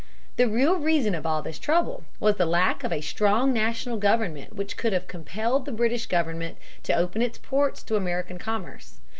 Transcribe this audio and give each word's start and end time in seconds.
The 0.37 0.47
real 0.47 0.77
reason 0.79 1.13
of 1.13 1.27
all 1.27 1.43
this 1.43 1.59
trouble 1.59 2.05
was 2.19 2.37
the 2.37 2.47
lack 2.47 2.83
of 2.83 2.91
a 2.91 3.01
strong 3.01 3.53
national 3.53 3.97
government 3.97 4.55
which 4.55 4.75
could 4.75 4.93
have 4.93 5.07
compelled 5.07 5.65
the 5.67 5.71
British 5.71 6.07
government 6.07 6.57
to 6.81 6.95
open 6.95 7.21
its 7.21 7.37
ports 7.37 7.83
to 7.83 7.95
American 7.95 8.39
commerce. 8.39 8.97